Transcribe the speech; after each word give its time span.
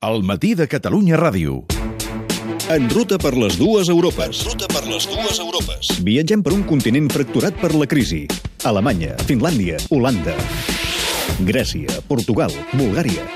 El 0.00 0.22
matí 0.24 0.54
de 0.56 0.64
Catalunya 0.64 1.18
Ràdio. 1.20 1.58
En 2.72 2.86
ruta 2.88 3.18
per 3.20 3.34
les 3.36 3.58
dues 3.60 3.90
Europes. 3.92 4.38
Ruta 4.48 4.64
per 4.72 4.80
les 4.86 5.04
dues 5.04 5.40
Europes. 5.44 5.90
Viatgem 6.06 6.40
per 6.40 6.54
un 6.56 6.62
continent 6.64 7.10
fracturat 7.12 7.52
per 7.60 7.74
la 7.74 7.84
crisi. 7.84 8.22
Alemanya, 8.64 9.12
Finlàndia, 9.28 9.76
Holanda, 9.92 10.32
Grècia, 11.44 12.00
Portugal, 12.08 12.56
Bulgària. 12.72 13.28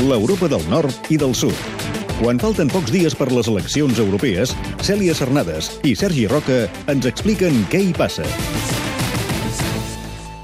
L'Europa 0.00 0.48
del 0.48 0.64
nord 0.72 1.12
i 1.12 1.20
del 1.20 1.36
sud. 1.36 1.68
Quan 2.16 2.40
falten 2.40 2.72
pocs 2.72 2.96
dies 2.96 3.12
per 3.12 3.28
les 3.36 3.52
eleccions 3.52 4.00
europees, 4.00 4.56
Cèlia 4.80 5.12
Cernades 5.12 5.68
i 5.84 5.92
Sergi 5.92 6.24
Roca 6.32 6.62
ens 6.88 7.12
expliquen 7.12 7.66
què 7.68 7.84
hi 7.90 7.92
passa. 7.92 8.24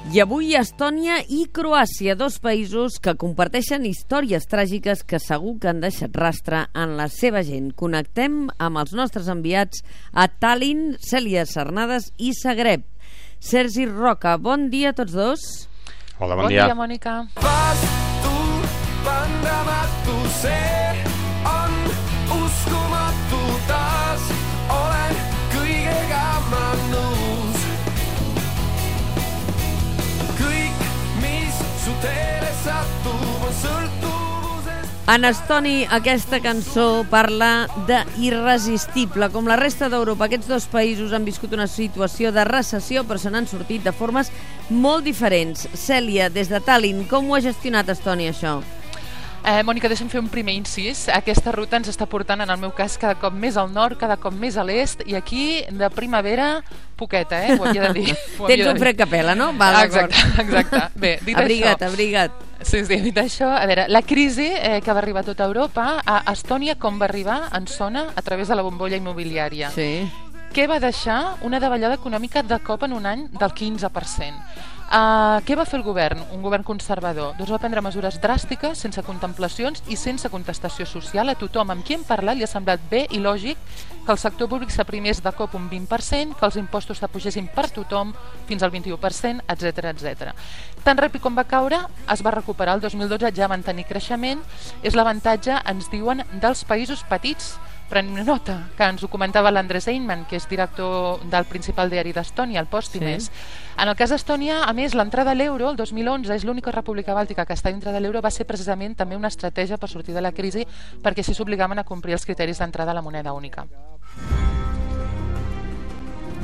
I 0.07 0.21
avui 0.23 0.53
Estònia 0.55 1.17
i 1.27 1.41
Croàcia, 1.51 2.13
dos 2.15 2.37
països 2.39 2.95
que 3.03 3.11
comparteixen 3.19 3.83
històries 3.85 4.47
tràgiques 4.47 5.01
que 5.03 5.19
segur 5.19 5.57
que 5.59 5.67
han 5.67 5.81
deixat 5.83 6.15
rastre 6.15 6.61
en 6.79 6.95
la 6.99 7.09
seva 7.11 7.43
gent. 7.43 7.73
Connectem 7.75 8.45
amb 8.55 8.79
els 8.81 8.95
nostres 8.95 9.27
enviats 9.33 9.83
a 10.13 10.29
Tallinn, 10.31 10.95
Cèlia 11.03 11.43
Cernades 11.45 12.07
i 12.17 12.31
Zagreb. 12.39 12.87
Sergi 13.43 13.85
Roca, 13.91 14.37
bon 14.39 14.69
dia 14.71 14.95
a 14.95 14.97
tots 14.97 15.11
dos. 15.13 15.45
Hola, 16.17 16.39
bon, 16.39 16.47
Bon 16.47 16.55
dia. 16.55 16.71
dia, 16.71 16.79
Mònica. 16.79 17.19
Vas 17.43 17.85
tu 18.23 18.35
vandamatu 19.03 20.17
see 20.41 20.71
on 20.71 20.76
En 35.07 35.23
estoni, 35.23 35.85
aquesta 35.87 36.41
cançó 36.43 37.05
parla 37.07 37.69
de 37.87 38.01
irresistible. 38.19 39.29
Com 39.31 39.45
la 39.47 39.55
resta 39.55 39.87
d'Europa, 39.87 40.25
aquests 40.27 40.49
dos 40.51 40.65
països 40.67 41.13
han 41.15 41.23
viscut 41.23 41.53
una 41.55 41.69
situació 41.71 42.33
de 42.35 42.43
recessió, 42.43 43.05
però 43.07 43.15
se 43.15 43.31
n'han 43.31 43.47
sortit 43.47 43.85
de 43.87 43.93
formes 43.95 44.33
molt 44.67 45.07
diferents. 45.07 45.69
Cèlia, 45.79 46.27
des 46.27 46.51
de 46.51 46.59
Tallinn, 46.59 47.05
com 47.07 47.31
ho 47.31 47.37
ha 47.37 47.39
gestionat 47.45 47.87
Estònia, 47.93 48.33
això? 48.35 48.57
Eh, 49.47 49.61
Mònica, 49.63 49.87
deixa'm 49.87 50.09
fer 50.11 50.19
un 50.19 50.27
primer 50.27 50.57
incís. 50.59 51.05
Aquesta 51.07 51.53
ruta 51.55 51.79
ens 51.79 51.87
està 51.87 52.03
portant, 52.03 52.43
en 52.43 52.51
el 52.51 52.59
meu 52.59 52.75
cas, 52.75 52.99
cada 52.99 53.15
cop 53.15 53.31
més 53.31 53.55
al 53.55 53.71
nord, 53.71 53.95
cada 54.01 54.19
cop 54.19 54.35
més 54.35 54.59
a 54.59 54.67
l'est, 54.67 55.05
i 55.07 55.15
aquí, 55.15 55.63
de 55.71 55.87
primavera, 55.95 56.49
poqueta, 56.99 57.39
eh? 57.47 57.55
Ho 57.55 57.63
havia 57.63 57.87
de 57.87 57.95
dir. 58.01 58.11
Ho 58.41 58.51
Tens 58.51 58.67
un 58.73 58.83
fred 58.83 58.99
capela, 58.99 59.39
no? 59.39 59.53
Val, 59.55 59.79
exacte, 59.85 60.19
exacte. 60.43 60.83
Bé, 60.99 61.15
dit 61.23 61.39
abriga't, 61.39 61.79
això... 61.79 61.93
abriga't. 61.93 62.46
Sí, 62.61 62.83
sí, 62.85 62.97
dit 63.03 63.17
això, 63.21 63.49
a 63.53 63.65
veure, 63.69 63.85
la 63.91 64.01
crisi 64.01 64.47
eh, 64.49 64.79
que 64.83 64.93
va 64.93 65.01
arribar 65.03 65.21
a 65.21 65.29
tota 65.29 65.45
Europa, 65.45 66.01
a 66.05 66.21
Estònia 66.33 66.77
com 66.81 66.97
va 66.99 67.05
arribar, 67.05 67.41
en 67.57 67.67
sona, 67.69 68.07
a 68.15 68.21
través 68.25 68.49
de 68.49 68.57
la 68.57 68.65
bombolla 68.65 68.97
immobiliària. 68.97 69.69
Sí. 69.75 70.07
Què 70.55 70.65
va 70.69 70.79
deixar 70.81 71.37
una 71.45 71.59
davallada 71.59 71.99
econòmica 71.99 72.41
de 72.43 72.57
cop 72.65 72.83
en 72.87 72.95
un 72.97 73.05
any 73.05 73.27
del 73.35 73.53
15%. 73.53 74.75
Uh, 74.87 75.41
què 75.43 75.57
va 75.59 75.65
fer 75.67 75.75
el 75.75 75.83
govern? 75.83 76.21
Un 76.31 76.39
govern 76.39 76.63
conservador. 76.63 77.33
Doncs 77.35 77.49
va 77.51 77.59
prendre 77.59 77.81
mesures 77.83 78.21
dràstiques, 78.23 78.79
sense 78.79 79.01
contemplacions 79.03 79.83
i 79.91 79.97
sense 79.99 80.31
contestació 80.31 80.87
social. 80.87 81.27
A 81.27 81.35
tothom 81.35 81.73
amb 81.73 81.83
qui 81.83 81.97
hem 81.97 82.05
parlat 82.07 82.39
li 82.39 82.47
ha 82.47 82.47
semblat 82.47 82.85
bé 82.87 83.03
i 83.11 83.19
lògic 83.19 83.59
que 84.05 84.15
el 84.15 84.21
sector 84.21 84.47
públic 84.47 84.71
s'aprimés 84.71 85.19
de 85.19 85.33
cop 85.35 85.59
un 85.59 85.67
20%, 85.67 86.37
que 86.39 86.47
els 86.47 86.55
impostos 86.55 87.03
s'apugessin 87.03 87.51
per 87.51 87.67
tothom 87.75 88.15
fins 88.47 88.63
al 88.63 88.71
21%, 88.71 89.43
etc 89.51 89.91
etc. 89.91 90.31
Tan 90.87 91.03
ràpid 91.03 91.19
com 91.19 91.35
va 91.35 91.43
caure, 91.43 91.83
es 92.07 92.23
va 92.23 92.31
recuperar. 92.31 92.79
El 92.79 92.87
2012 92.87 93.35
ja 93.35 93.51
van 93.51 93.67
tenir 93.67 93.89
creixement. 93.91 94.39
És 94.87 94.95
l'avantatge, 94.95 95.59
ens 95.67 95.91
diuen, 95.91 96.23
dels 96.39 96.63
països 96.63 97.03
petits 97.11 97.57
Prenem 97.87 98.25
nota, 98.27 98.67
que 98.75 98.83
ens 98.83 99.03
ho 99.03 99.07
comentava 99.07 99.51
l'Andres 99.53 99.85
Einman, 99.87 100.25
que 100.27 100.35
és 100.35 100.47
director 100.51 101.21
del 101.31 101.45
principal 101.47 101.87
diari 101.87 102.11
d'Estònia, 102.11 102.59
el 102.59 102.67
Pòstimes. 102.67 103.29
Sí. 103.29 103.45
En 103.79 103.87
el 103.87 103.95
cas 103.95 104.11
d'Estònia, 104.11 104.57
a 104.67 104.73
més, 104.75 104.91
l'entrada 104.97 105.31
a 105.31 105.37
l'euro, 105.37 105.69
el 105.71 105.77
2011, 105.79 106.35
és 106.35 106.43
l'única 106.43 106.73
república 106.75 107.15
bàltica 107.15 107.45
que 107.47 107.55
està 107.55 107.71
dintre 107.71 107.93
de 107.95 108.01
l'euro, 108.03 108.19
va 108.19 108.31
ser 108.33 108.43
precisament 108.49 108.97
també 108.99 109.15
una 109.15 109.31
estratègia 109.31 109.79
per 109.79 109.87
sortir 109.87 110.15
de 110.17 110.23
la 110.25 110.33
crisi, 110.35 110.65
perquè 111.03 111.23
així 111.23 111.37
s'obligaven 111.37 111.79
a 111.79 111.85
complir 111.87 112.17
els 112.17 112.27
criteris 112.27 112.59
d'entrada 112.59 112.91
a 112.91 112.97
la 112.97 113.05
moneda 113.05 113.31
única. 113.31 113.63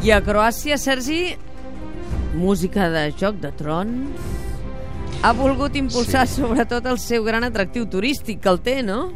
I 0.04 0.16
a 0.16 0.22
Croàcia, 0.24 0.78
Sergi, 0.80 1.36
música 2.40 2.88
de 2.88 3.10
Joc 3.20 3.44
de 3.44 3.52
Trons, 3.52 4.32
ha 5.24 5.32
volgut 5.36 5.76
impulsar 5.76 6.24
sí. 6.28 6.40
sobretot 6.40 6.88
el 6.88 7.00
seu 7.00 7.24
gran 7.28 7.44
atractiu 7.44 7.86
turístic 7.88 8.40
que 8.44 8.52
el 8.52 8.64
té, 8.64 8.80
no? 8.84 9.12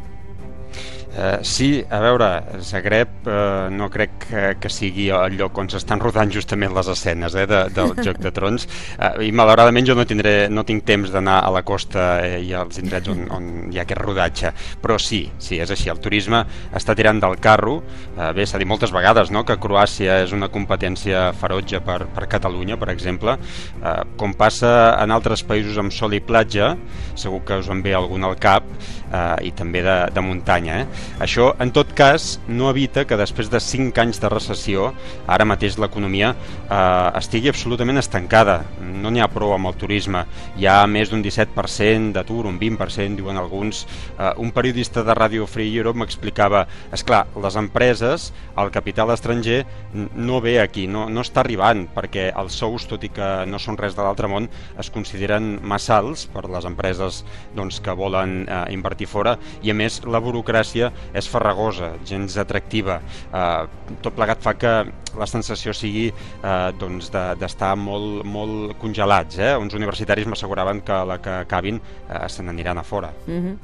Uh, 1.18 1.42
sí, 1.42 1.84
a 1.90 1.98
veure, 1.98 2.26
Zagreb 2.62 3.26
uh, 3.26 3.66
no 3.74 3.88
crec 3.90 4.12
que, 4.22 4.42
que 4.62 4.70
sigui 4.70 5.08
el 5.10 5.34
lloc 5.34 5.56
on 5.58 5.66
s'estan 5.72 5.98
rodant 5.98 6.30
justament 6.30 6.70
les 6.76 6.90
escenes 6.92 7.34
eh, 7.34 7.42
de, 7.50 7.64
del 7.74 7.94
Joc 8.06 8.20
de 8.22 8.30
Trons. 8.30 8.68
Uh, 8.94 9.24
i 9.26 9.32
malauradament 9.34 9.88
jo 9.88 9.96
no, 9.98 10.04
tindré, 10.06 10.46
no 10.46 10.62
tinc 10.68 10.84
temps 10.86 11.10
d'anar 11.10 11.40
a 11.42 11.50
la 11.50 11.64
costa 11.66 12.04
eh, 12.22 12.38
i 12.46 12.52
als 12.54 12.78
indrets 12.78 13.10
on, 13.10 13.24
on 13.34 13.48
hi 13.72 13.80
ha 13.80 13.82
aquest 13.82 14.02
rodatge. 14.04 14.52
Però 14.84 14.94
sí, 15.02 15.24
sí, 15.42 15.58
és 15.58 15.72
així, 15.74 15.90
el 15.90 15.98
turisme 16.04 16.44
està 16.70 16.94
tirant 16.94 17.18
del 17.24 17.34
carro. 17.42 17.80
Uh, 18.12 18.30
bé, 18.36 18.46
s'ha 18.46 18.62
dit 18.62 18.70
moltes 18.70 18.94
vegades 18.94 19.34
no, 19.34 19.42
que 19.48 19.58
Croàcia 19.58 20.20
és 20.22 20.36
una 20.36 20.52
competència 20.54 21.32
ferotge 21.40 21.82
per, 21.82 22.04
per 22.14 22.30
Catalunya, 22.30 22.78
per 22.78 22.92
exemple. 22.94 23.34
Uh, 23.82 24.04
com 24.22 24.38
passa 24.38 24.94
en 25.02 25.18
altres 25.18 25.42
països 25.42 25.82
amb 25.82 25.90
sol 25.98 26.14
i 26.14 26.22
platja 26.22 26.76
segur 27.18 27.42
que 27.42 27.58
us 27.58 27.74
en 27.74 27.82
ve 27.82 27.98
algun 27.98 28.22
al 28.22 28.38
cap 28.38 28.66
uh, 29.08 29.36
i 29.44 29.52
també 29.56 29.82
de, 29.84 29.96
de 30.14 30.24
muntanya 30.24 30.82
eh? 30.82 30.86
Això, 31.24 31.50
en 31.60 31.72
tot 31.74 31.92
cas, 31.96 32.38
no 32.48 32.70
evita 32.70 33.04
que 33.08 33.18
després 33.18 33.50
de 33.50 33.60
5 33.62 34.02
anys 34.02 34.20
de 34.22 34.30
recessió, 34.30 34.92
ara 35.26 35.46
mateix 35.48 35.78
l'economia 35.80 36.32
eh, 36.32 37.18
estigui 37.18 37.50
absolutament 37.50 38.00
estancada. 38.00 38.60
No 38.80 39.12
n'hi 39.12 39.22
ha 39.22 39.30
prou 39.32 39.54
amb 39.54 39.70
el 39.70 39.76
turisme. 39.80 40.24
Hi 40.58 40.68
ha 40.68 40.78
més 40.90 41.12
d'un 41.12 41.22
17% 41.24 42.12
d'atur, 42.16 42.46
un 42.50 42.58
20%, 42.60 43.18
diuen 43.18 43.38
alguns. 43.40 43.84
Eh, 44.16 44.32
un 44.42 44.52
periodista 44.56 45.04
de 45.06 45.16
Radio 45.16 45.46
Free 45.46 45.74
Europe 45.74 45.98
m'explicava, 46.02 46.66
és 46.94 47.04
clar, 47.06 47.24
les 47.42 47.58
empreses, 47.60 48.30
el 48.58 48.72
capital 48.74 49.12
estranger, 49.14 49.64
no 49.94 50.40
ve 50.44 50.58
aquí, 50.62 50.86
no, 50.90 51.06
no 51.10 51.24
està 51.24 51.42
arribant, 51.44 51.86
perquè 51.94 52.28
els 52.38 52.58
sous, 52.58 52.86
tot 52.90 53.04
i 53.04 53.12
que 53.14 53.28
no 53.48 53.60
són 53.62 53.78
res 53.80 53.96
de 53.96 54.04
l'altre 54.04 54.30
món, 54.30 54.48
es 54.78 54.90
consideren 54.94 55.56
massa 55.62 55.98
alts 55.98 56.26
per 56.32 56.46
les 56.50 56.66
empreses 56.68 57.22
doncs, 57.56 57.80
que 57.84 57.94
volen 57.96 58.42
eh, 58.46 58.64
invertir 58.74 58.97
fora, 59.06 59.36
i 59.62 59.70
a 59.70 59.74
més 59.74 60.00
la 60.04 60.20
burocràcia 60.20 60.90
és 61.14 61.28
farragosa, 61.28 61.92
gens 62.08 62.36
atractiva. 62.40 63.00
Eh, 63.32 63.96
tot 64.02 64.16
plegat 64.16 64.42
fa 64.42 64.54
que 64.58 64.72
la 65.18 65.26
sensació 65.26 65.74
sigui 65.74 66.08
eh, 66.08 66.70
doncs 66.80 67.12
d'estar 67.12 67.74
de, 67.76 67.82
molt, 67.82 68.24
molt 68.24 68.76
congelats. 68.82 69.38
Eh? 69.38 69.54
Uns 69.58 69.74
universitaris 69.78 70.26
m'asseguraven 70.26 70.82
que 70.86 71.04
la 71.08 71.20
que 71.22 71.38
acabin 71.44 71.80
eh, 71.80 72.26
se 72.28 72.42
n'aniran 72.42 72.78
a 72.78 72.82
fora. 72.82 73.12
Mm 73.26 73.40
-hmm. 73.42 73.56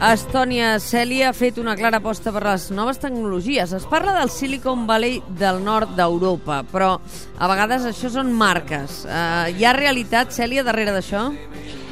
Estònia, 0.00 0.78
Cèlia 0.80 1.26
ha 1.28 1.34
fet 1.36 1.58
una 1.60 1.74
clara 1.76 1.98
aposta 2.00 2.32
per 2.32 2.40
les 2.46 2.70
noves 2.72 2.96
tecnologies. 3.02 3.74
Es 3.76 3.84
parla 3.84 4.14
del 4.16 4.30
Silicon 4.32 4.86
Valley 4.88 5.18
del 5.36 5.60
nord 5.60 5.92
d'Europa, 5.92 6.62
però 6.72 6.94
a 7.36 7.48
vegades 7.50 7.84
això 7.84 8.08
són 8.08 8.32
marques. 8.32 9.02
Uh, 9.04 9.52
hi 9.52 9.66
ha 9.68 9.74
realitat, 9.76 10.32
Cèlia, 10.32 10.64
darrere 10.64 10.94
d'això? 10.96 11.26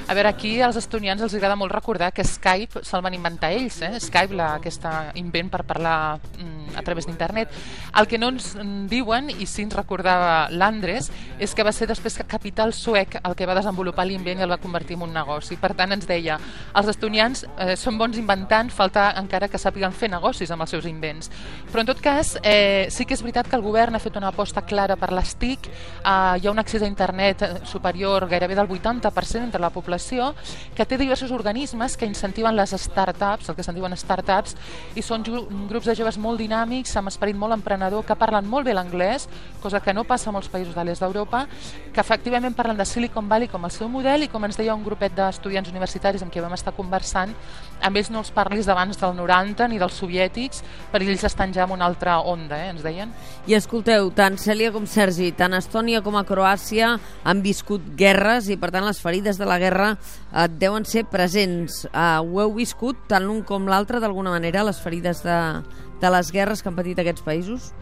A 0.09 0.15
veure, 0.15 0.31
aquí 0.31 0.55
als 0.65 0.79
estonians 0.81 1.21
els 1.21 1.35
agrada 1.37 1.53
molt 1.61 1.69
recordar 1.75 2.15
que 2.17 2.25
Skype 2.25 2.81
se'l 2.81 3.03
van 3.05 3.13
inventar 3.13 3.51
ells, 3.53 3.83
eh? 3.85 3.91
Skype, 4.01 4.33
la, 4.39 4.55
aquesta 4.57 5.11
invent 5.21 5.51
per 5.53 5.67
parlar 5.69 6.17
mm, 6.17 6.79
a 6.81 6.83
través 6.87 7.05
d'internet. 7.05 7.53
El 7.93 8.09
que 8.09 8.17
no 8.17 8.31
ens 8.33 8.55
diuen, 8.89 9.29
i 9.29 9.45
sí 9.45 9.67
ens 9.67 9.77
recordava 9.77 10.47
l'Andres, 10.49 11.11
és 11.37 11.53
que 11.53 11.67
va 11.67 11.75
ser 11.77 11.91
després 11.91 12.17
que 12.17 12.25
Capital 12.25 12.73
Suec 12.73 13.19
el 13.21 13.37
que 13.37 13.45
va 13.45 13.57
desenvolupar 13.59 14.07
l'invent 14.09 14.41
i 14.41 14.47
el 14.47 14.55
va 14.55 14.57
convertir 14.63 14.97
en 14.97 15.05
un 15.11 15.13
negoci. 15.13 15.59
Per 15.61 15.75
tant, 15.77 15.93
ens 15.93 16.09
deia, 16.09 16.39
els 16.73 16.89
estonians 16.89 17.45
eh, 17.59 17.77
són 17.77 18.01
bons 18.01 18.17
inventant, 18.17 18.73
falta 18.73 19.11
encara 19.21 19.51
que 19.53 19.61
sàpiguen 19.61 19.93
fer 19.93 20.09
negocis 20.15 20.49
amb 20.57 20.65
els 20.65 20.73
seus 20.73 20.89
invents. 20.89 21.29
Però, 21.69 21.85
en 21.85 21.93
tot 21.93 22.01
cas, 22.01 22.33
eh, 22.41 22.89
sí 22.89 23.05
que 23.05 23.13
és 23.13 23.27
veritat 23.27 23.53
que 23.53 23.61
el 23.61 23.67
govern 23.67 24.01
ha 24.01 24.01
fet 24.01 24.17
una 24.17 24.33
aposta 24.33 24.65
clara 24.65 24.97
per 24.97 25.13
les 25.13 25.37
TIC, 25.37 25.69
eh, 25.69 26.17
hi 26.41 26.49
ha 26.49 26.57
un 26.57 26.65
accés 26.65 26.81
a 26.81 26.89
internet 26.89 27.45
superior 27.69 28.25
gairebé 28.33 28.57
del 28.57 28.73
80% 28.73 29.45
entre 29.45 29.61
la 29.61 29.69
població 29.69 29.98
població 29.99 30.35
que 30.77 30.87
té 30.87 30.97
diversos 30.97 31.33
organismes 31.35 31.97
que 31.97 32.07
incentiven 32.07 32.55
les 32.57 32.71
startups, 32.71 33.49
el 33.49 33.57
que 33.57 33.65
se'n 33.67 33.75
diuen 33.75 33.95
startups, 33.99 34.55
i 34.95 35.03
són 35.03 35.25
grups 35.69 35.89
de 35.89 35.95
joves 35.99 36.19
molt 36.19 36.39
dinàmics, 36.39 36.95
amb 36.97 37.11
esperit 37.11 37.37
molt 37.37 37.57
emprenedor, 37.57 38.05
que 38.07 38.15
parlen 38.15 38.47
molt 38.47 38.67
bé 38.67 38.75
l'anglès, 38.75 39.29
cosa 39.61 39.81
que 39.81 39.93
no 39.93 40.05
passa 40.05 40.31
a 40.31 40.33
molts 40.33 40.49
països 40.49 40.77
de 40.77 40.85
l'est 40.85 41.03
d'Europa, 41.03 41.47
que 41.93 42.01
efectivament 42.01 42.55
parlen 42.55 42.79
de 42.79 42.87
Silicon 42.87 43.29
Valley 43.29 43.49
com 43.49 43.65
el 43.65 43.75
seu 43.75 43.89
model 43.89 44.23
i 44.23 44.29
com 44.31 44.45
ens 44.45 44.57
deia 44.57 44.77
un 44.77 44.85
grupet 44.85 45.17
d'estudiants 45.17 45.69
universitaris 45.69 46.23
amb 46.23 46.33
qui 46.33 46.41
vam 46.41 46.55
estar 46.55 46.75
conversant, 46.77 47.35
amb 47.83 47.99
ells 47.99 48.13
no 48.15 48.23
els 48.23 48.31
parlis 48.31 48.71
d'abans 48.71 48.99
del 48.99 49.17
90 49.19 49.69
ni 49.69 49.83
dels 49.83 49.99
soviètics, 49.99 50.63
per 50.93 51.03
ells 51.03 51.27
estan 51.27 51.53
ja 51.55 51.67
en 51.67 51.75
una 51.75 51.87
altra 51.91 52.21
onda, 52.21 52.63
eh, 52.63 52.71
ens 52.71 52.87
deien. 52.87 53.11
I 53.51 53.59
escolteu, 53.59 54.13
tant 54.15 54.39
Cèlia 54.39 54.71
com 54.71 54.87
Sergi, 54.87 55.33
tant 55.33 55.57
Estònia 55.59 56.03
com 56.07 56.15
a 56.15 56.25
Croàcia 56.29 56.95
han 57.25 57.43
viscut 57.43 57.83
guerres 57.99 58.49
i 58.49 58.57
per 58.57 58.71
tant 58.71 58.87
les 58.87 59.03
ferides 59.03 59.39
de 59.39 59.47
la 59.49 59.59
guerra 59.59 59.88
guerra 59.89 60.45
eh, 60.45 60.49
deuen 60.59 60.85
ser 60.85 61.05
presents. 61.05 61.87
Eh, 61.93 62.21
ho 62.21 62.41
heu 62.41 62.55
viscut, 62.55 62.97
tant 63.09 63.25
l'un 63.25 63.43
com 63.43 63.69
l'altre, 63.69 64.01
d'alguna 64.01 64.31
manera, 64.31 64.65
les 64.65 64.79
ferides 64.81 65.23
de, 65.25 65.63
de 66.01 66.11
les 66.11 66.33
guerres 66.33 66.63
que 66.63 66.69
han 66.69 66.77
patit 66.77 66.99
aquests 66.99 67.23
països? 67.23 67.73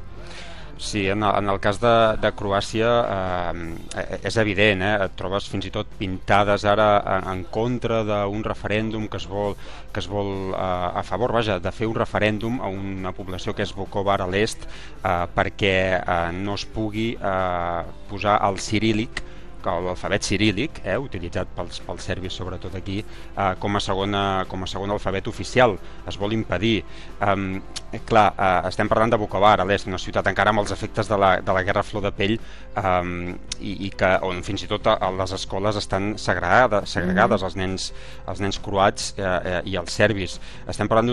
Sí, 0.78 1.06
en 1.08 1.22
el, 1.22 1.32
en 1.38 1.48
el 1.48 1.58
cas 1.58 1.78
de, 1.80 1.92
de 2.20 2.30
Croàcia 2.36 2.88
eh, 3.08 4.16
és 4.28 4.36
evident, 4.36 4.82
eh? 4.84 5.06
et 5.06 5.14
trobes 5.16 5.46
fins 5.48 5.64
i 5.64 5.70
tot 5.72 5.88
pintades 5.96 6.66
ara 6.68 6.98
en, 7.14 7.30
en 7.32 7.44
contra 7.48 8.02
d'un 8.04 8.44
referèndum 8.44 9.06
que 9.08 9.16
es 9.16 9.24
vol, 9.24 9.56
que 9.88 10.02
es 10.04 10.08
vol 10.12 10.52
eh, 10.52 10.58
a 10.60 11.00
favor 11.00 11.32
vaja, 11.32 11.56
de 11.64 11.72
fer 11.72 11.88
un 11.88 11.96
referèndum 11.96 12.60
a 12.60 12.68
una 12.68 13.14
població 13.16 13.56
que 13.56 13.64
és 13.64 13.72
Vukovar 13.72 14.18
a 14.20 14.28
l'est 14.28 14.68
eh, 14.68 15.24
perquè 15.32 15.72
eh, 15.96 16.20
no 16.36 16.58
es 16.60 16.68
pugui 16.68 17.14
eh, 17.16 17.96
posar 18.12 18.36
el 18.44 18.60
cirílic 18.60 19.24
l'alfabet 19.66 20.26
cirílic, 20.26 20.80
eh, 20.84 20.96
utilitzat 20.98 21.50
pels, 21.56 21.80
pels 21.86 22.06
serbis 22.10 22.36
sobretot 22.38 22.74
aquí, 22.78 23.00
eh, 23.02 23.54
com, 23.58 23.76
a 23.76 23.80
segona, 23.82 24.22
com 24.48 24.62
a 24.62 24.70
segon 24.70 24.94
alfabet 24.94 25.28
oficial. 25.28 25.76
Es 26.06 26.18
vol 26.18 26.32
impedir. 26.32 26.84
Um, 27.20 27.60
clar, 28.04 28.34
eh, 28.36 28.68
estem 28.68 28.88
parlant 28.88 29.12
de 29.12 29.18
Bukovar, 29.20 29.60
a 29.60 29.64
l'est, 29.64 29.86
una 29.86 29.98
ciutat 29.98 30.26
encara 30.26 30.50
amb 30.52 30.62
els 30.62 30.72
efectes 30.74 31.08
de 31.08 31.16
la, 31.18 31.36
de 31.40 31.52
la 31.54 31.62
guerra 31.62 31.82
flor 31.86 32.02
de 32.04 32.12
pell 32.12 32.36
um, 32.76 33.34
i, 33.60 33.72
i 33.86 33.90
que 33.96 34.10
on 34.26 34.42
fins 34.46 34.66
i 34.66 34.68
tot 34.70 34.86
a, 34.90 34.96
a 35.00 35.10
les 35.14 35.32
escoles 35.36 35.78
estan 35.80 36.14
segregades, 36.20 36.90
segregades 36.96 37.42
mm. 37.42 37.46
els, 37.46 37.56
nens, 37.60 37.86
els 38.28 38.42
nens 38.44 38.60
croats 38.62 39.12
eh, 39.16 39.24
eh, 39.24 39.60
i 39.72 39.76
els 39.80 39.96
serbis. 39.96 40.38
Estem 40.68 40.90
parlant 40.90 41.12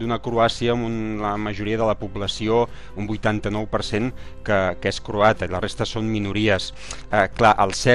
d'una 0.00 0.20
Croàcia 0.24 0.74
amb 0.74 0.88
un, 0.88 0.96
la 1.22 1.34
majoria 1.40 1.78
de 1.80 1.86
la 1.86 1.96
població, 2.00 2.64
un 2.96 3.08
89% 3.08 4.12
que, 4.44 4.60
que 4.80 4.90
és 4.90 5.00
croata 5.04 5.46
i 5.46 5.52
la 5.52 5.62
resta 5.62 5.86
són 5.88 6.08
minories. 6.10 6.72
Eh, 7.10 7.26
clar, 7.36 7.54
els 7.64 7.78
serbis 7.78 7.93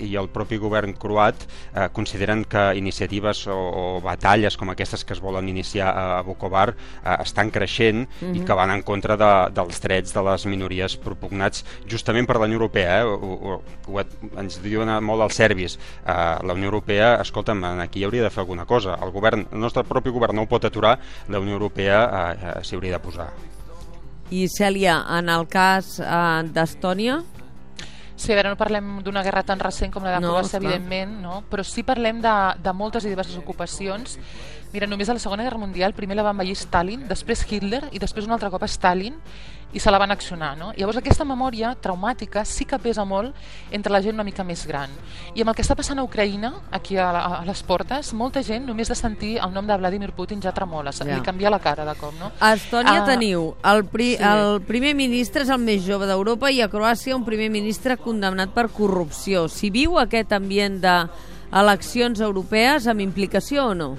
i 0.00 0.16
el 0.16 0.28
propi 0.28 0.56
govern 0.56 0.92
croat 0.92 1.46
eh, 1.74 1.88
consideren 1.92 2.44
que 2.44 2.74
iniciatives 2.76 3.46
o, 3.46 3.56
o 3.56 4.00
batalles 4.00 4.56
com 4.56 4.70
aquestes 4.70 5.04
que 5.04 5.12
es 5.12 5.20
volen 5.20 5.48
iniciar 5.48 5.90
a, 5.90 6.22
Vukovar 6.22 6.74
eh, 6.74 7.16
estan 7.22 7.50
creixent 7.50 8.08
mm 8.08 8.26
-hmm. 8.26 8.36
i 8.36 8.40
Mhm. 8.40 8.46
que 8.46 8.52
van 8.52 8.70
en 8.70 8.82
contra 8.82 9.16
de, 9.16 9.52
dels 9.54 9.80
drets 9.80 10.14
de 10.14 10.22
les 10.22 10.46
minories 10.46 10.96
propugnats 10.96 11.64
justament 11.88 12.26
per 12.26 12.38
la 12.38 12.46
Unió 12.46 12.56
Europea. 12.56 13.00
Eh? 13.00 13.04
Ho, 13.04 13.14
ho, 13.14 13.62
ho, 13.86 14.04
ens 14.40 14.60
diuen 14.62 14.90
molt 15.04 15.22
els 15.22 15.36
serbis. 15.36 15.78
Eh, 16.04 16.12
la 16.46 16.54
Unió 16.54 16.70
Europea, 16.70 17.20
escolta'm, 17.20 17.64
aquí 17.80 18.00
hi 18.00 18.04
hauria 18.04 18.22
de 18.24 18.30
fer 18.30 18.42
alguna 18.42 18.66
cosa. 18.66 18.98
El 19.02 19.12
govern, 19.12 19.46
el 19.52 19.60
nostre 19.60 19.84
propi 19.84 20.10
govern 20.10 20.36
no 20.36 20.42
ho 20.42 20.50
pot 20.50 20.64
aturar, 20.64 20.98
la 21.28 21.40
Unió 21.40 21.54
Europea 21.54 22.04
eh, 22.04 22.38
eh, 22.40 22.64
s'hi 22.64 22.76
hauria 22.76 22.98
de 22.98 23.04
posar. 23.04 23.30
I 24.30 24.46
Cèlia, 24.46 25.00
en 25.18 25.28
el 25.28 25.48
cas 25.50 25.98
eh, 26.00 26.42
d'Estònia, 26.54 27.20
Sí, 28.20 28.32
a 28.32 28.36
veure, 28.36 28.50
no 28.52 28.58
parlem 28.60 28.98
d'una 29.04 29.22
guerra 29.24 29.40
tan 29.48 29.60
recent 29.62 29.92
com 29.94 30.04
la 30.04 30.18
de 30.18 30.20
No, 30.20 30.34
Croàcia, 30.34 30.58
esclar. 30.58 30.74
evidentment, 30.74 31.14
no? 31.22 31.38
però 31.48 31.64
sí 31.64 31.82
parlem 31.88 32.18
de, 32.20 32.34
de 32.60 32.72
moltes 32.76 33.06
i 33.06 33.12
diverses 33.14 33.38
ocupacions. 33.40 34.18
Mira, 34.72 34.86
només 34.86 35.08
a 35.08 35.14
la 35.16 35.18
Segona 35.22 35.42
Guerra 35.42 35.58
Mundial 35.58 35.94
primer 35.94 36.14
la 36.16 36.22
va 36.22 36.30
envair 36.30 36.54
Stalin, 36.54 37.08
després 37.08 37.42
Hitler 37.50 37.88
i 37.92 37.98
després 37.98 38.26
un 38.26 38.32
altre 38.36 38.50
cop 38.50 38.62
Stalin 38.70 39.16
i 39.72 39.78
se 39.78 39.90
la 39.90 39.98
van 40.02 40.10
accionar. 40.10 40.56
No? 40.58 40.72
Llavors 40.74 40.96
aquesta 40.98 41.24
memòria 41.24 41.72
traumàtica 41.78 42.44
sí 42.44 42.64
que 42.66 42.78
pesa 42.82 43.04
molt 43.06 43.34
entre 43.70 43.92
la 43.92 44.00
gent 44.02 44.14
una 44.14 44.24
mica 44.26 44.42
més 44.42 44.64
gran. 44.66 44.90
I 45.34 45.42
amb 45.42 45.50
el 45.52 45.54
que 45.58 45.62
està 45.62 45.76
passant 45.78 45.98
a 45.98 46.04
Ucraïna, 46.06 46.52
aquí 46.74 46.96
a, 46.98 47.12
la, 47.14 47.20
a 47.38 47.44
les 47.46 47.62
portes, 47.62 48.12
molta 48.14 48.42
gent 48.42 48.66
només 48.66 48.90
de 48.90 48.96
sentir 48.98 49.36
el 49.38 49.52
nom 49.54 49.66
de 49.66 49.76
Vladimir 49.78 50.10
Putin 50.12 50.42
ja 50.42 50.50
tremola, 50.54 50.90
Ja. 50.90 51.04
li 51.16 51.22
canvia 51.22 51.50
la 51.50 51.60
cara 51.62 51.84
de 51.86 51.94
cop. 51.98 52.14
No? 52.18 52.32
a 52.40 52.52
Estònia 52.54 53.02
Ah, 53.02 53.06
teniu 53.06 53.54
el, 53.64 53.84
pri 53.86 54.16
sí. 54.16 54.22
el 54.26 54.60
primer 54.66 54.94
ministre 54.98 55.42
és 55.42 55.50
el 55.50 55.58
més 55.62 55.82
jove 55.86 56.06
d'Europa 56.06 56.50
i 56.50 56.62
a 56.62 56.68
Croàcia 56.70 57.14
un 57.14 57.24
primer 57.24 57.48
ministre 57.50 57.96
condemnat 57.96 58.50
per 58.54 58.68
corrupció. 58.70 59.46
Si 59.48 59.70
viu 59.70 59.98
aquest 59.98 60.32
ambient 60.32 60.80
d'eleccions 60.82 62.20
europees 62.20 62.86
amb 62.90 63.00
implicació 63.06 63.70
o 63.70 63.74
no? 63.74 63.96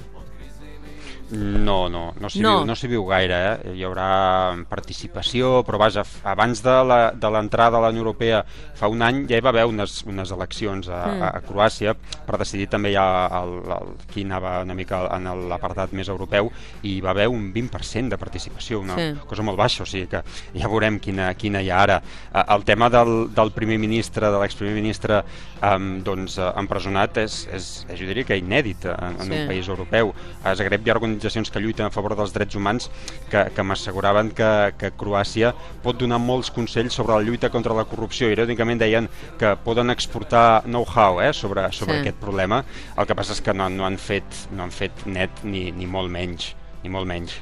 No, 1.31 1.87
no, 1.89 2.13
no 2.19 2.29
s'hi 2.29 2.41
No. 2.41 2.57
viu, 2.59 2.65
no 2.67 2.75
viu 2.91 3.05
gaire, 3.07 3.37
eh? 3.63 3.73
hi 3.77 3.83
haurà 3.87 4.55
participació, 4.67 5.61
però 5.63 5.77
vaja, 5.79 6.03
abans 6.27 6.61
de 6.63 7.29
l'entrada 7.31 7.77
a 7.77 7.81
la 7.81 7.89
Unió 7.89 8.01
Europea 8.03 8.43
fa 8.75 8.89
un 8.91 9.01
any 9.01 9.25
ja 9.29 9.37
hi 9.37 9.41
va 9.43 9.49
haver 9.53 9.65
unes, 9.69 10.03
unes 10.09 10.31
eleccions 10.31 10.89
a, 10.89 11.01
Mm. 11.11 11.21
a, 11.23 11.29
a 11.37 11.41
Croàcia 11.41 11.93
per 12.25 12.37
decidir 12.37 12.67
també 12.69 12.91
ja 12.93 13.27
el, 13.41 13.53
el, 13.71 13.93
qui 14.11 14.23
anava 14.23 14.61
una 14.63 14.73
mica 14.75 15.03
en 15.15 15.27
l'apartat 15.49 15.93
més 15.93 16.09
europeu 16.09 16.51
i 16.83 16.97
hi 16.97 17.01
va 17.01 17.11
haver 17.11 17.27
un 17.29 17.51
20% 17.53 18.09
de 18.09 18.17
participació, 18.17 18.79
una 18.81 18.95
Sí. 18.95 19.07
cosa 19.27 19.43
molt 19.43 19.57
baixa, 19.57 19.83
o 19.83 19.85
sigui 19.85 20.07
que 20.07 20.21
ja 20.53 20.67
veurem 20.67 20.99
quina, 20.99 21.33
quina 21.35 21.61
hi 21.61 21.69
ha 21.71 21.81
ara. 21.81 22.01
El 22.47 22.63
tema 22.65 22.89
del, 22.89 23.33
del 23.33 23.51
primer 23.51 23.77
ministre, 23.79 24.29
de 24.31 24.39
l'exprimer 24.39 24.73
ministre 24.75 25.23
um, 25.63 26.01
doncs, 26.03 26.37
eh, 26.37 26.51
empresonat 26.57 27.17
és, 27.23 27.47
és, 27.53 27.85
jo 27.89 28.05
diria 28.07 28.23
que 28.25 28.37
inèdit 28.37 28.85
en, 28.85 29.15
en 29.19 29.27
Sí. 29.31 29.31
un 29.41 29.47
país 29.47 29.67
europeu. 29.69 30.13
A 30.43 30.55
Zagreb 30.55 30.85
hi 30.85 30.89
ha 30.89 30.93
organitzacions 31.21 31.51
que 31.51 31.59
lluiten 31.61 31.85
a 31.85 31.91
favor 31.93 32.15
dels 32.17 32.33
drets 32.33 32.55
humans 32.57 32.89
que, 33.29 33.43
que 33.53 33.63
m'asseguraven 33.63 34.31
que, 34.33 34.49
que 34.79 34.89
Croàcia 34.97 35.53
pot 35.83 35.99
donar 35.99 36.19
molts 36.19 36.49
consells 36.51 36.93
sobre 36.97 37.13
la 37.15 37.21
lluita 37.25 37.51
contra 37.53 37.75
la 37.77 37.85
corrupció. 37.85 38.29
Irònicament 38.33 38.81
deien 38.81 39.09
que 39.39 39.53
poden 39.63 39.93
exportar 39.93 40.63
know-how 40.65 41.21
eh, 41.21 41.31
sobre, 41.33 41.67
sobre 41.71 41.91
Sí. 41.95 42.01
aquest 42.01 42.17
problema. 42.21 42.63
El 42.97 43.05
que 43.05 43.15
passa 43.15 43.33
és 43.33 43.41
que 43.41 43.53
no, 43.53 43.69
no, 43.69 43.85
han, 43.85 43.97
fet, 43.97 44.47
no 44.55 44.63
han 44.63 44.71
fet 44.73 45.05
net 45.05 45.43
ni, 45.43 45.69
ni 45.71 45.85
molt 45.85 46.09
menys. 46.11 46.53
Ni 46.83 46.89
molt 46.89 47.05
menys. 47.07 47.37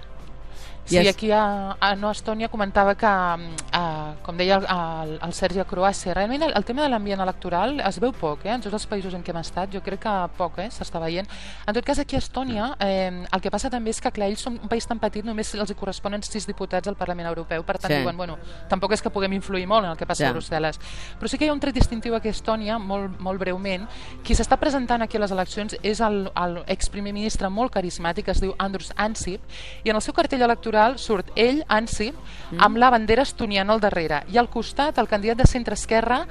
Sí, 0.90 0.96
I 0.98 1.08
es- 1.08 1.16
aquí 1.16 1.32
a, 1.32 1.78
a 1.80 1.96
no, 1.96 2.10
Estònia 2.12 2.50
comentava 2.50 2.96
que, 2.98 3.06
a, 3.06 4.16
com 4.24 4.38
deia 4.38 4.56
el, 4.58 4.66
el, 4.66 5.20
el 5.28 5.34
Sergi 5.38 5.60
a 5.62 5.66
Croàcia, 5.70 6.14
realment 6.18 6.42
el, 6.48 6.54
el 6.58 6.66
tema 6.66 6.82
de 6.82 6.90
l'ambient 6.90 7.22
electoral 7.22 7.80
es 7.86 8.00
veu 8.02 8.12
poc, 8.12 8.46
eh? 8.46 8.56
en 8.56 8.62
tots 8.64 8.74
els 8.74 8.88
països 8.90 9.14
en 9.14 9.22
què 9.24 9.30
hem 9.34 9.38
estat, 9.42 9.70
jo 9.74 9.82
crec 9.86 10.02
que 10.08 10.14
poc 10.38 10.58
eh? 10.64 10.70
s'està 10.74 11.00
veient. 11.04 11.30
En 11.68 11.78
tot 11.78 11.86
cas, 11.86 12.00
aquí 12.02 12.16
a 12.18 12.20
Estònia, 12.24 12.72
eh, 12.82 13.26
el 13.32 13.42
que 13.44 13.52
passa 13.54 13.70
també 13.70 13.92
és 13.94 14.02
que, 14.02 14.12
clar, 14.12 14.32
ells 14.32 14.42
són 14.48 14.58
un 14.64 14.68
país 14.72 14.88
tan 14.90 14.98
petit, 15.00 15.24
només 15.26 15.54
els 15.54 15.70
hi 15.70 15.78
corresponen 15.78 16.24
sis 16.26 16.48
diputats 16.50 16.88
al 16.90 16.98
Parlament 16.98 17.28
Europeu, 17.30 17.62
per 17.64 17.78
tant, 17.78 17.94
Sí. 17.94 18.00
diuen, 18.02 18.18
bueno, 18.18 18.38
tampoc 18.70 18.92
és 18.98 19.02
que 19.02 19.10
puguem 19.14 19.34
influir 19.34 19.68
molt 19.68 19.86
en 19.86 19.92
el 19.92 19.98
que 19.98 20.06
passa 20.10 20.24
Ja. 20.26 20.30
a 20.32 20.34
Brussel·les. 20.34 20.80
Però 21.20 21.28
sí 21.28 21.38
que 21.38 21.46
hi 21.46 21.50
ha 21.50 21.54
un 21.54 21.60
tret 21.60 21.76
distintiu 21.76 22.16
aquí 22.16 22.30
a 22.30 22.32
Estònia, 22.32 22.80
molt, 22.80 23.20
molt 23.20 23.40
breument, 23.40 23.86
qui 24.24 24.34
s'està 24.34 24.58
presentant 24.58 25.02
aquí 25.04 25.18
a 25.18 25.20
les 25.22 25.32
eleccions 25.32 25.78
és 25.84 26.02
el, 26.02 26.32
el 26.36 26.64
exprimer 26.68 27.14
ministre 27.14 27.50
molt 27.50 27.74
carismàtic, 27.74 28.28
es 28.30 28.42
diu 28.42 28.56
Andrus 28.58 28.92
Ansip, 28.96 29.42
i 29.84 29.90
en 29.90 29.96
el 29.96 30.02
seu 30.02 30.14
cartell 30.14 30.42
electoral 30.42 30.79
surt 31.02 31.34
ell, 31.36 31.64
Ansip, 31.68 32.16
amb 32.58 32.80
la 32.82 32.90
bandera 32.94 33.26
estoniana 33.28 33.76
al 33.76 33.84
darrere, 33.84 34.24
i 34.32 34.38
al 34.38 34.50
costat 34.50 34.98
el 34.98 35.08
candidat 35.12 35.38
de 35.44 35.48
centre-esquerra 35.50 36.24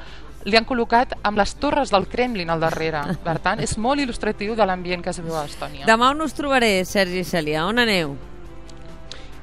li 0.49 0.57
han 0.57 0.67
col·locat 0.67 1.17
amb 1.27 1.39
les 1.39 1.55
torres 1.61 1.91
del 1.93 2.07
Kremlin 2.09 2.51
al 2.51 2.63
darrere. 2.63 3.03
Per 3.25 3.37
tant, 3.45 3.61
és 3.61 3.77
molt 3.79 4.01
il·lustratiu 4.01 4.57
de 4.57 4.67
l'ambient 4.67 5.03
que 5.05 5.11
es 5.11 5.21
viu 5.21 5.37
a 5.37 5.45
Estònia. 5.49 5.87
Demà 5.89 6.13
on 6.15 6.25
us 6.25 6.35
trobaré, 6.37 6.85
Sergi 6.89 7.23
i 7.23 7.27
Cèlia? 7.27 7.67
On 7.69 7.79
aneu? 7.83 8.17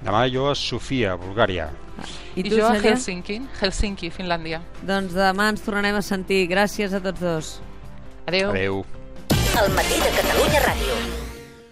Demà 0.05 0.25
jo 0.31 0.49
a 0.51 0.55
Sofia, 0.55 1.15
Bulgària. 1.17 1.69
I 2.35 2.41
I 2.41 2.49
tu, 2.49 2.57
jo 2.57 2.67
a? 2.67 2.75
Helsinki, 2.75 3.39
Helsinki, 3.61 4.11
Finlàndia. 4.11 4.61
Doncs 4.83 5.15
demà 5.15 5.49
ens 5.53 5.63
tornarem 5.65 5.95
a 5.95 6.03
sentir. 6.05 6.45
Gràcies 6.51 6.93
a 6.93 7.01
tots 7.03 7.21
dos. 7.23 7.53
Adéu. 8.27 8.51
Adeu. 8.51 8.81
El 9.55 9.71
matí 9.77 10.01
de 10.03 10.11
Catalunya 10.17 10.65
Ràdio. 10.67 11.14